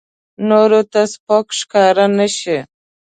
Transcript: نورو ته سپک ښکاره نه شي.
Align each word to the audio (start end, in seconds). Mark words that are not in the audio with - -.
نورو 0.49 0.81
ته 0.91 1.01
سپک 1.13 1.45
ښکاره 1.59 2.05
نه 2.17 2.27
شي. 2.37 2.57